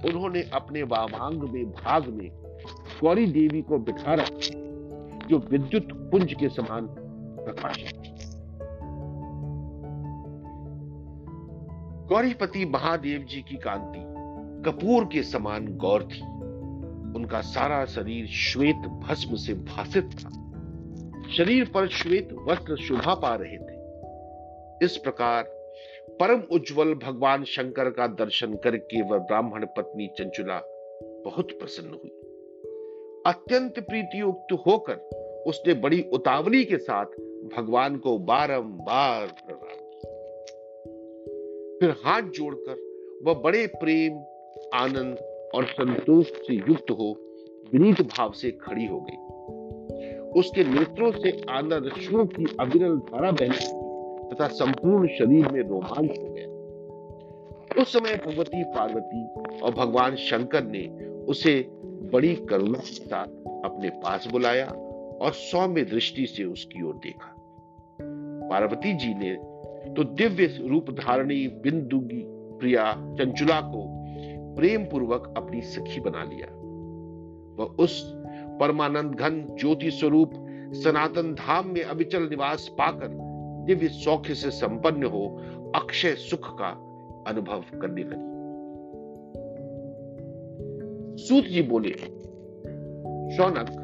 [0.05, 2.29] उन्होंने अपने वामांग में भाग में
[3.01, 4.49] गौरी देवी को बिठा रखा,
[5.27, 6.87] जो विद्युत पुंज के समान
[7.45, 8.04] प्रकाशित
[12.05, 13.99] गौरीपति महादेव जी की कांति
[14.69, 16.21] कपूर के समान गौर थी।
[17.15, 20.29] उनका सारा शरीर श्वेत भस्म से भाषित था।
[21.37, 23.75] शरीर पर श्वेत वस्त्र शोभा पा रहे थे।
[24.85, 25.43] इस प्रकार
[26.19, 30.61] परम उज्जवल भगवान शंकर का दर्शन करके वह ब्राह्मण पत्नी चंचुला
[31.25, 32.09] बहुत प्रसन्न हुई।
[33.25, 34.95] अत्यंत प्रीतियुक्त होकर
[35.47, 37.05] उसने बड़ी उतावली के साथ
[37.57, 39.27] भगवान को बारंबार
[41.85, 42.77] फिर हाथ जोड़कर
[43.23, 44.13] वह बड़े प्रेम,
[44.73, 45.17] आनंद
[45.55, 47.17] और संतोष से युक्त हो,
[47.73, 49.17] विनीत भाव से खड़ी हो गई।
[50.39, 53.57] उसके नेत्रों से आनंद की अविरल धारा बहने
[54.29, 56.47] तथा संपूर्ण शरीर में रोमांच हो गया।
[57.81, 59.27] उस समय भगवती पार्वती
[59.61, 61.69] और भगवान शंकर ने उसे
[62.13, 63.27] बड़ी करुणा के साथ
[63.65, 64.67] अपने पास बुलाया
[65.21, 67.35] और सौम्य दृष्टि से उसकी ओर देखा।
[68.49, 69.54] पार्वती जी ने
[69.95, 72.23] तो दिव्य रूप धारणी बिंदुगी
[72.59, 74.05] प्रिया चंचुला को
[74.55, 76.47] प्रेम पूर्वक अपनी सखी बना लिया।
[77.59, 78.13] वह उस
[78.59, 80.31] परमानंद घन ज्योति स्वरूप
[80.71, 83.07] सनातन धाम में अविचल निवास पाकर
[83.65, 85.41] दिव्य सौख्य से संपन्न हो
[85.75, 86.69] अक्षय सुख का
[87.27, 88.35] अनुभव करने लगी।
[91.23, 91.91] सूत जी बोले,
[93.37, 93.81] शौनक,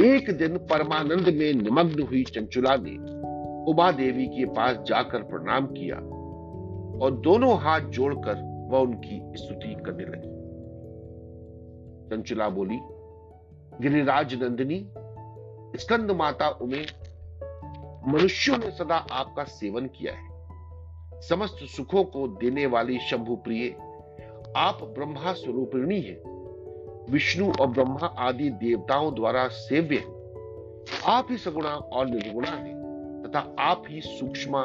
[0.00, 3.19] एक दिन परमानंद में निमग्न हुई चंचुला ने
[3.68, 5.96] उमा देवी के पास जाकर प्रणाम किया
[7.04, 10.30] और दोनों हाथ जोड़कर वह उनकी स्तुति करने लगी।
[12.10, 12.78] चंचला बोली,
[13.80, 14.88] गिरिराज नंदिनी,
[15.78, 16.84] स्कंद माता उमे
[18.08, 20.30] मनुष्यों ने सदा आपका सेवन किया है।
[21.20, 23.68] समस्त सुखों को देने वाली शंभु प्रिय,
[24.56, 26.22] आप ब्रह्मा स्वरूपिणी है।
[27.10, 30.20] विष्णु और ब्रह्मा आदि देवताओं द्वारा सेव्य है।
[31.06, 32.79] आप ही सगुणा और निर्गुणा है।
[33.30, 34.64] तथा आप ही सूक्ष्म,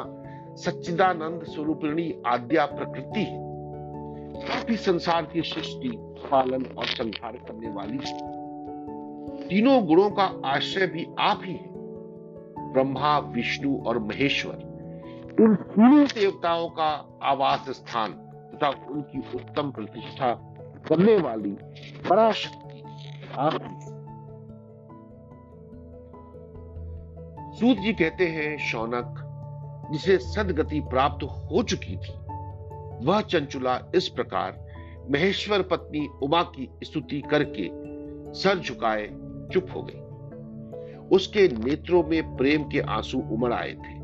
[0.56, 3.24] सच्चिदानंद स्वरूपिणी आद्या प्रकृति।
[4.52, 7.98] आप ही संसार की सृष्टि, पालन और संहार करने वाली
[9.48, 11.76] तीनों गुणों का आश्रय भी आप ही है।
[12.72, 14.54] ब्रह्मा, विष्णु और महेश्वर,
[15.40, 18.12] उन तीनों देवताओं का आवास स्थान
[18.54, 20.32] तथा उनकी उत्तम प्रतिष्ठा
[20.88, 21.50] करने वाली
[22.08, 22.82] पराशक्ति।
[23.38, 23.54] आप
[27.56, 29.22] सूत जी कहते हैं, शौनक,
[29.92, 32.12] जिसे सदगति प्राप्त हो चुकी थी,
[33.06, 34.64] वह चंचुला इस प्रकार
[35.10, 37.68] महेश्वर पत्नी उमा की स्तुति करके
[38.34, 39.06] सर झुकाए,
[39.52, 43.94] चुप हो गई। उसके नेत्रों में प्रेम के आँसू उमड़ आए थे।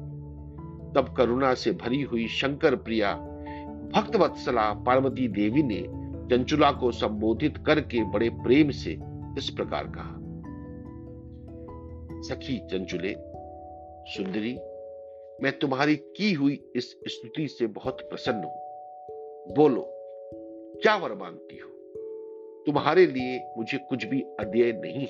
[0.95, 3.15] तब करुणा से भरी हुई शंकर प्रिया
[3.95, 5.81] भक्त वत्सला पार्वती देवी ने
[6.31, 8.99] चंचुला को संबोधित करके बड़े प्रेम से
[9.38, 10.17] इस प्रकार कहा,
[12.23, 13.15] सखी चंचुले
[14.16, 14.53] सुंदरी,
[15.42, 18.61] मैं तुम्हारी की हुई इस स्तुति से बहुत प्रसन्न हूँ।
[19.55, 19.87] बोलो,
[20.83, 21.68] क्या वर मांगती हो?
[22.66, 25.07] तुम्हारे लिए मुझे कुछ भी अध्यय नहीं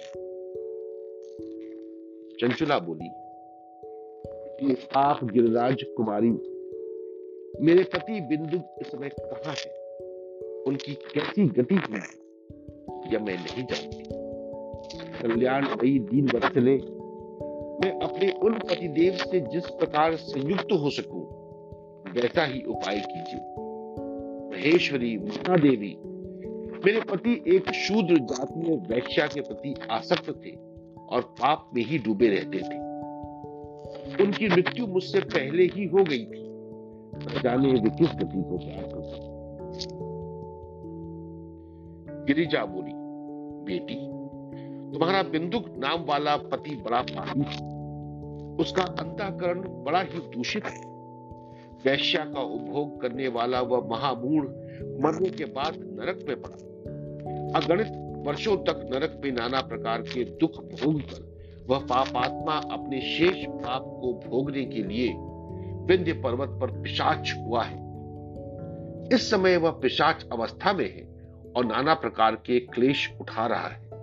[2.40, 3.08] चंचुला बोली
[4.58, 6.30] कि आप गिरिराज कुमारी,
[7.64, 9.72] मेरे पति बिंदु इस समय कहाँ है?
[10.62, 12.00] उनकी कैसी गति हुई
[13.12, 14.04] यह मैं नहीं जानती।
[15.22, 16.78] कल्याण वही दीन वत्सले
[17.80, 21.22] मैं अपने उन पतिदेव से जिस प्रकार संयुक्त हो सकूँ,
[22.12, 23.40] वैसा ही उपाय कीजिए।
[24.50, 25.96] महेश्वरी, महादेवी,
[26.86, 30.50] मेरे पति एक शूद्र जातीय वैश्या के प्रति आसक्त थे
[31.08, 32.78] और पाप में ही डूबे रहते थे।
[34.24, 36.42] उनकी मृत्यु मुझसे पहले ही हो गई थी।
[37.42, 38.82] जाने वे किस गति को प्यार
[42.26, 42.92] गिरिजा बोली
[43.64, 44.21] बेटी
[44.92, 47.40] तुम्हारा बिंदुक नाम वाला पति बड़ा पापी
[48.62, 50.80] उसका अंतःकरण बड़ा ही दूषित है।
[51.84, 54.44] वैश्या का उपभोग करने वाला वह महामूढ़
[55.00, 56.56] मरने के बाद नरक में पड़ा।
[57.58, 57.92] अगणित
[58.26, 63.82] वर्षों तक नरक में नाना प्रकार के दुख भोग कर वह पापात्मा अपने शेष पाप
[63.82, 65.08] को भोगने के लिए
[65.86, 67.78] विंध्य पर्वत पर पिशाच हुआ है।
[69.12, 71.04] इस समय वह पिशाच अवस्था में है
[71.56, 74.01] और नाना प्रकार के क्लेश उठा रहा है।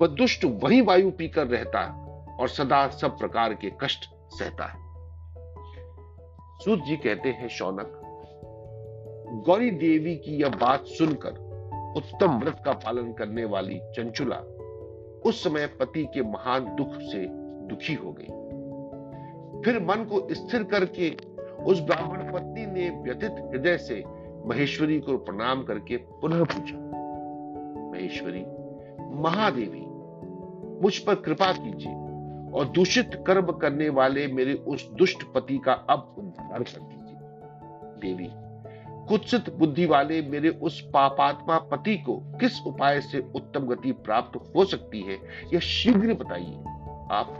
[0.00, 4.78] वह दुष्ट वही वायु पीकर रहता है और सदा सब प्रकार के कष्ट सहता है।
[6.58, 7.96] सूत जी कहते हैं, शौनक,
[9.46, 11.30] गौरी देवी की यह बात सुनकर,
[11.96, 14.36] उत्तम व्रत का पालन करने वाली चंचुला
[15.26, 17.26] उस समय पति के महान दुख से
[17.66, 18.38] दुखी हो गई।
[19.64, 21.10] फिर मन को स्थिर करके
[21.64, 24.02] उस ब्राह्मण पत्नी ने व्यतीत हृदय से
[24.46, 26.78] महेश्वरी को प्रणाम करके पुनः पूछा,
[27.90, 28.44] महेश्वरी,
[29.22, 29.86] महादेवी
[30.82, 31.92] मुझ पर कृपा कीजिए
[32.52, 37.16] और दूषित कर्म करने वाले मेरे उस दुष्ट पति का अब उद्धार कर दीजिए।
[38.00, 38.28] देवी,
[39.08, 44.64] कुत्सित बुद्धि वाले मेरे उस पापात्मा पति को किस उपाय से उत्तम गति प्राप्त हो
[44.64, 45.18] सकती है,
[45.54, 46.54] यह शीघ्र बताइए।
[47.10, 47.36] आप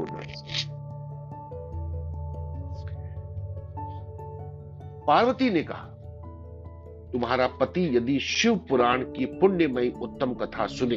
[5.07, 5.87] पार्वती ने कहा,
[7.13, 10.97] तुम्हारा पति यदि शिव पुराण की पुण्यमयी उत्तम कथा सुने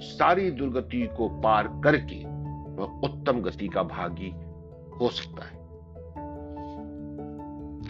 [0.00, 2.24] सारी दुर्गति को पार करके
[2.74, 4.30] वह उत्तम गति का भागी
[4.96, 5.58] हो सकता है।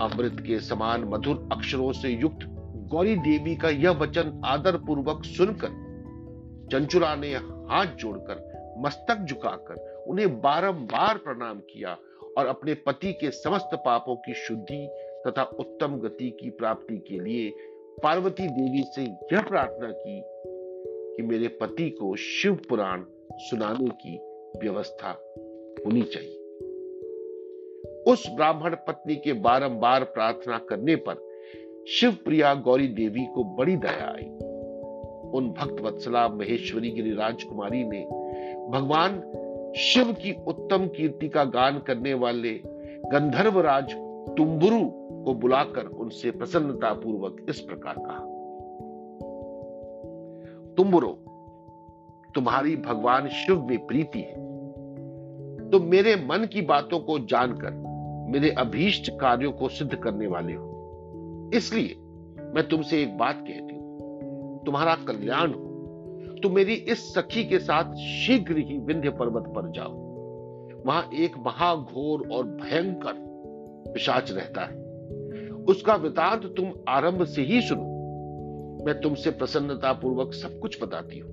[0.00, 2.38] अमृत के समान मधुर अक्षरों से युक्त
[2.90, 5.88] गौरी देवी का यह वचन आदर पूर्वक सुनकर
[6.72, 11.96] चंचुला ने हाथ जोड़कर, मस्तक झुकाकर उन्हें बारंबार प्रणाम किया
[12.38, 14.88] और अपने पति के समस्त पापों की शुद्धि
[15.26, 17.50] तथा उत्तम गति की प्राप्ति के लिए
[18.02, 20.22] पार्वती देवी से यह प्रार्थना की
[21.18, 24.16] कि मेरे पति को शिव पुराण सुनाने की
[24.60, 25.10] व्यवस्था
[25.86, 26.34] होनी चाहिए।
[28.12, 31.26] उस ब्राह्मण पत्नी के बारंबार प्रार्थना करने पर
[31.88, 34.24] शिव प्रिया गौरी देवी को बड़ी दया आई।
[35.34, 38.04] उन भक्त वत्सला महेश्वरी गिरी राजकुमारी ने
[38.70, 39.20] भगवान
[39.76, 42.54] शिव की उत्तम कीर्ति का गान करने वाले
[43.12, 43.92] गंधर्व राज
[44.36, 44.80] तुम्बुरु
[45.24, 48.27] को बुलाकर उनसे प्रसन्नता पूर्वक इस प्रकार कहा।
[50.78, 51.08] तुम्बुरो
[52.34, 54.34] तुम्हारी भगवान शिव में प्रीति है।
[55.70, 57.70] तो मेरे मन की बातों को जानकर,
[58.30, 61.96] मेरे अभीष्ट कार्यों को सिद्ध करने वाले हो। इसलिए
[62.54, 65.64] मैं तुमसे एक बात कहती हूँ। तुम्हारा कल्याण हो।
[66.42, 69.92] तुम मेरी इस सखी के साथ शीघ्र ही विंध्य पर्वत पर जाओ।
[70.86, 73.12] वहाँ एक महाघोर और भयंकर
[73.94, 74.76] पिशाच रहता है।
[75.52, 77.97] उसका वृतांत तुम आरंभ से ही सुनो।
[78.84, 81.30] मैं तुमसे प्रसन्नता पूर्वक सब कुछ बताती हूँ।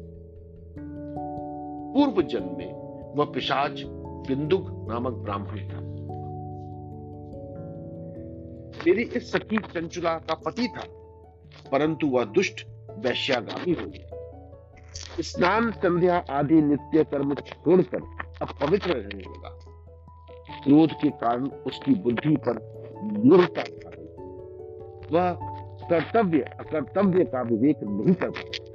[1.94, 3.84] पूर्व जन्म में वह पिशाच
[4.28, 5.86] बिंदुक नामक ब्राह्मण था।
[8.88, 10.84] मेरी इस सखी चंचुला का पति था,
[11.72, 12.66] परंतु वह दुष्ट,
[13.00, 18.02] वैश्यागामी हो गया। स्नान, संध्या आदि नित्य कर्म छोड़कर
[18.42, 19.50] अब पवित्र रहने लगा।
[20.64, 22.60] क्रोध के कारण उसकी बुद्धि पर
[23.26, 23.64] मूर्ता
[25.12, 25.55] वह
[25.90, 28.74] कर्तव्य, अकर्तव्य का विवेक नहीं कर पाता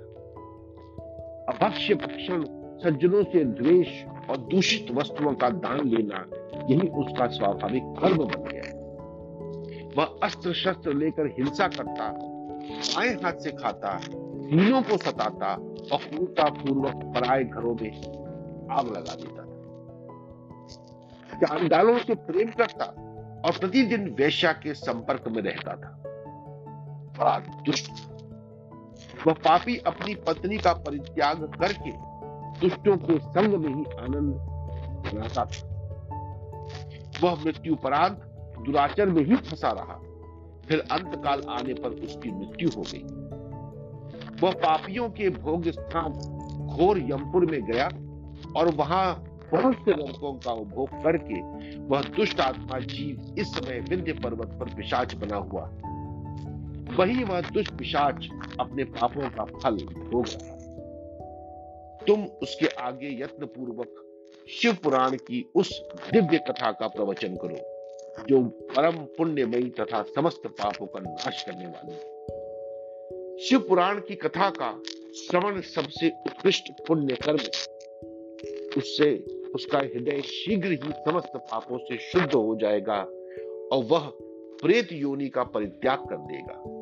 [1.53, 2.45] अभक्ष्य भक्षण,
[2.79, 6.25] सज्जनों से द्वेष और दूषित वस्तुओं का दान लेना,
[6.71, 8.79] यही उसका स्वाभाविक कर्म बन गया।
[9.97, 12.05] वह अस्त्र शस्त्र लेकर हिंसा करता
[13.01, 15.53] आए हाथ से खाता दीनों को सताता
[15.93, 17.91] और क्रूरता पूर्वक पराए घरों में
[18.71, 19.49] आग लगा देता था।
[21.39, 22.85] चांदालों से प्रेम करता
[23.45, 26.10] और प्रतिदिन वेश्या के संपर्क में रहता था।
[27.21, 27.93] बड़ा दुष्ट
[29.27, 31.91] वह पापी अपनी पत्नी का परित्याग करके
[32.61, 34.35] दुष्टों के संग में ही आनंद
[35.07, 35.67] बनाता था।
[37.23, 38.17] वह मृत्यु परांत
[38.67, 40.01] दुराचर में ही फंसा रहा।
[40.69, 43.03] फिर अंत काल आने पर उसकी मृत्यु हो गई।
[44.43, 46.13] वह पापियों के भोग स्थान
[46.67, 47.89] घोर यमपुर में गया
[48.57, 51.41] और वहाँ बहुत से लड़कों का उपभोग करके
[51.79, 55.71] वह दुष्ट आत्मा जीव इस समय विंध्य पर्वत पर पिशाच बना हुआ
[56.99, 58.29] वही वह दुष्ट पिशाच
[58.61, 60.57] अपने पापों का फल रहा
[62.07, 64.07] तुम उसके आगे यत्न पूर्वक
[64.49, 65.83] शिव पुराण की उस
[66.13, 67.57] दिव्य कथा का प्रवचन करो,
[68.29, 74.51] जो परम पुण्यमयी तथा समस्त पापों का नाश करने वाली है। शिव पुराण की कथा
[74.51, 74.83] का
[75.17, 77.39] श्रवण सबसे उत्कृष्ट पुण्य कर्म
[78.77, 79.17] उससे
[79.55, 82.99] उसका हृदय शीघ्र ही समस्त पापों से शुद्ध हो जाएगा
[83.73, 84.13] और वह
[84.63, 86.80] प्रेत योनि का परित्याग कर देगा।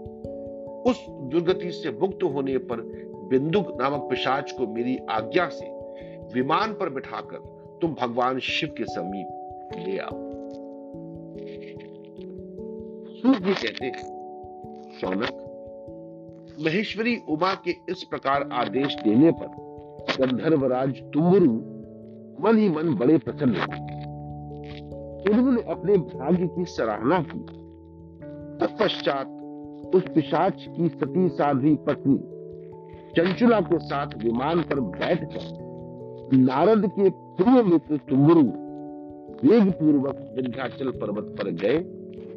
[0.88, 2.80] उस दुर्गति से मुक्त होने पर
[3.28, 5.66] बिंदु नामक पिशाच को मेरी आज्ञा से
[6.34, 7.38] विमान पर बिठाकर
[7.82, 9.28] तुम भगवान शिव के समीप
[9.88, 10.28] ले आओ।
[13.14, 14.16] सूर्य जी कहते हैं
[16.64, 19.46] महेश्वरी उमा के इस प्रकार आदेश देने पर
[20.20, 21.52] गंधर्वराज तुम्बरु
[22.44, 23.78] मन ही मन बड़े प्रसन्न हुए।
[25.30, 27.38] उन्होंने अपने भाग्य की सराहना की।
[28.60, 29.37] तत्पश्चात
[29.94, 32.18] उस पिशाच की सती साध्वी पत्नी।
[33.16, 35.68] चंचुला के साथ विमान पर बैठकर
[36.32, 38.42] नारद के प्रिय मित्र तुम्बरु
[39.48, 41.78] वेग पूर्वक विंध्याचल पर्वत पर गए,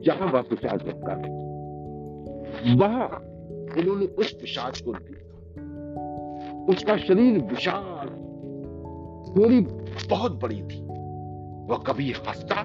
[0.02, 1.40] जहाँ वह पिशाच रखता था।
[2.76, 3.08] वहाँ
[3.78, 5.28] उन्होंने उस पिशाच को देखा।
[6.70, 8.08] उसका शरीर विशाल,
[9.32, 9.60] थोड़ी
[10.10, 10.82] बहुत बड़ी थी।
[11.68, 12.64] वह कभी हंसता,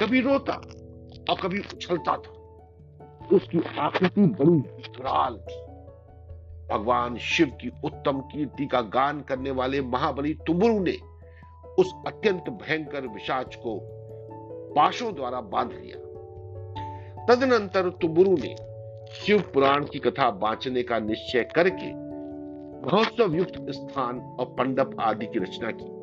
[0.00, 0.60] कभी रोता
[1.30, 2.35] और कभी उछलता था।
[3.32, 5.34] उसकी आकृति बड़ी विकराल।
[6.70, 10.96] भगवान शिव की उत्तम कीर्ति का गान करने वाले महाबली तुबुरु ने
[11.78, 13.80] उस अत्यंत भयंकर विशाच को
[14.74, 15.98] पाशों द्वारा बाँध लिया।
[17.26, 18.56] तदनंतर तुबुरु ने
[19.12, 21.94] शिव पुराण की कथा बांचने का निश्चय करके
[22.86, 25.96] महोत्सव युक्त स्थान और पंडप आदि की रचना की।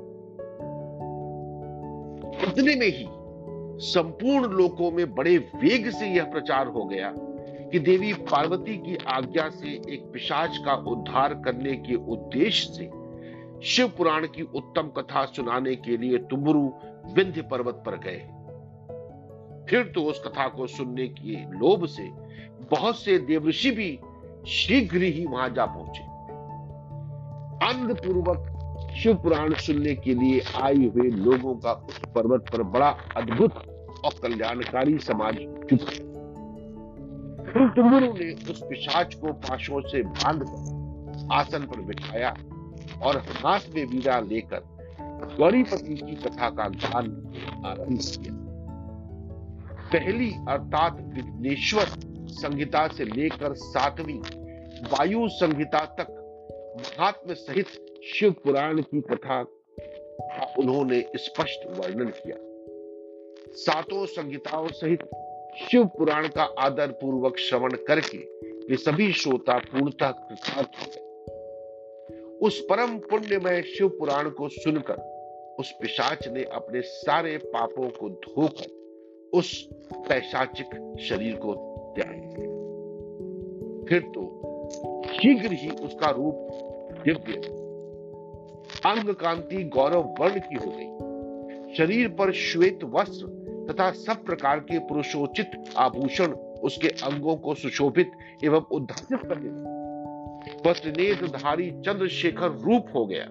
[2.51, 3.22] इतने में ही
[3.77, 7.13] संपूर्ण लोकों में बड़े वेग से यह प्रचार हो गया
[7.71, 12.89] कि देवी पार्वती की आज्ञा से एक पिशाच का उद्धार करने के उद्देश्य से
[13.67, 16.71] शिव पुराण की उत्तम कथा सुनाने के लिए तुमरु
[17.13, 18.19] विंध्य पर्वत पर गए।
[19.69, 22.09] फिर तो उस कथा को सुनने के लोभ से
[22.71, 23.99] बहुत से देवऋषि भी
[24.47, 26.03] शीघ्र ही वहाँ जा पहुँचे।
[27.67, 28.52] अंध पूर्वक
[28.97, 33.53] शिव पुराण सुनने के लिए आए हुए लोगों का उस पर्वत पर बड़ा अद्भुत
[34.05, 35.35] और कल्याणकारी समाज
[37.69, 42.35] चुप ने उस पिशाच को पाशों से बांधकर आसन पर बिठाया
[43.03, 44.63] और हाथ में वीरा लेकर
[45.37, 47.05] गौरीपति की कथा का गान
[47.65, 48.33] आरंभ किया।
[49.93, 51.85] पहली अर्थात विघ्नेश्वर
[52.33, 54.19] संहिता से लेकर सातवीं
[54.91, 56.19] वायु संहिता तक
[56.77, 57.65] महात्म सहित
[58.03, 62.37] शिव पुराण की कथा का उन्होंने स्पष्ट वर्णन किया।
[63.55, 64.99] सातों संहिताओं सहित
[65.57, 68.17] शिव पुराण का आदर पूर्वक श्रवण करके
[68.67, 71.01] वे सभी श्रोता पूर्णतः कृतार्थ हो गए।
[72.47, 75.11] उस परम पुण्यमय शिव पुराण को सुनकर
[75.59, 81.53] उस पिशाच ने अपने सारे पापों को धोकर उस पैशाचिक शरीर को
[81.95, 82.49] त्याग दिया।
[83.85, 84.42] फिर तो
[85.13, 86.47] शीघ्र ही उसका रूप
[87.05, 87.33] दिव्य
[88.85, 93.27] अंग कांति गौरव वर्ण की हो गई। शरीर पर श्वेत वस्त्र
[93.69, 96.33] तथा सब प्रकार के पुरुषोचित आभूषण
[96.63, 98.11] उसके अंगों को सुशोभित
[98.43, 99.49] एवं उद्धारित करने
[100.69, 103.27] वस्त्रनेत्रधारी चंद्रशेखर रूप हो गया।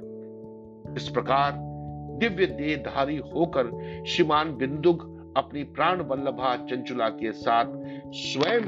[0.97, 1.53] इस प्रकार
[2.19, 3.71] दिव्य देहधारी होकर
[4.07, 7.65] श्रीमान बिंदुग अपनी प्राण वल्लभा चंचुला के साथ
[8.15, 8.63] स्वयं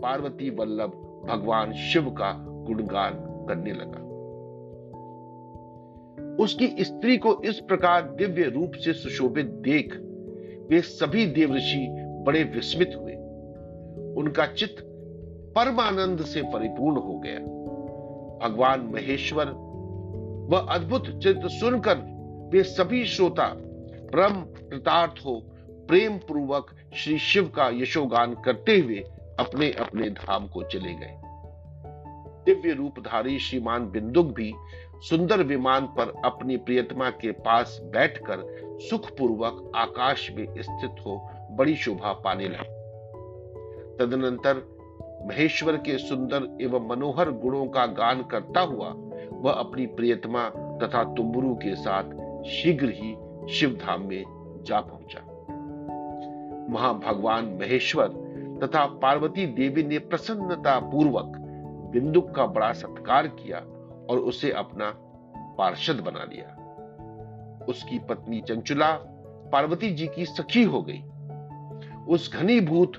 [0.00, 3.12] पार्वती वल्लभ भगवान शिव का गुणगान
[3.48, 4.04] करने लगा।
[6.44, 9.96] उसकी स्त्री को इस प्रकार दिव्य रूप से सुशोभित देख
[10.70, 11.86] वे सभी देवऋषि
[12.26, 13.12] बड़े विस्मित हुए।
[14.14, 14.76] उनका चित्त
[15.56, 17.38] परमानंद से परिपूर्ण हो गया।
[18.48, 19.46] भगवान महेश्वर
[20.50, 21.96] वह अद्भुत चित्र सुनकर
[22.52, 23.46] वे सभी श्रोता
[24.12, 25.42] परम कृतार्थ हो,
[25.88, 29.04] प्रेम पूर्वक श्री शिव का यशोगान करते हुए
[29.40, 31.20] अपने अपने धाम को चले गए।
[32.46, 34.54] दिव्य रूपधारी श्रीमान बिंदुक भी
[35.08, 38.42] सुंदर विमान पर अपनी प्रियतमा के पास बैठकर
[38.90, 42.72] सुखपूर्वक आकाश में स्थित हो बड़ी शोभा पाने लगे।
[43.96, 44.62] तदनंतर
[45.26, 48.94] महेश्वर के सुंदर एवं मनोहर गुणों का गान करता हुआ
[49.32, 50.48] वह अपनी प्रियतमा
[50.82, 52.04] तथा तुम्बुरु के साथ
[52.44, 53.16] शीघ्र ही
[53.52, 54.24] शिवधाम में
[54.66, 55.20] जा पहुँचा।
[56.74, 58.23] वहाँ भगवान महेश्वर
[58.62, 61.32] तथा पार्वती देवी ने प्रसन्नता पूर्वक
[61.92, 63.58] बिंदुक का बड़ा सत्कार किया
[64.10, 64.92] और उसे अपना
[65.58, 66.60] पार्षद बना लिया।
[67.68, 68.92] उसकी पत्नी चंचुला
[69.52, 71.02] पार्वती जी की सखी हो गई।
[72.08, 72.92] उस घनीभूत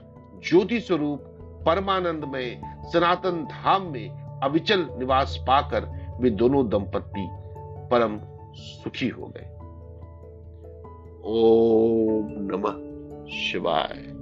[0.50, 1.20] ज्योति स्वरूप
[1.66, 2.62] परमानंद में
[2.94, 4.10] सनातन धाम में
[4.44, 5.86] अविचल निवास पाकर
[6.20, 7.28] वे दोनों दंपत्ति
[7.92, 8.20] परम
[8.56, 9.52] सुखी हो गए।
[11.26, 12.76] ओम नमः
[13.32, 14.15] शिवाय।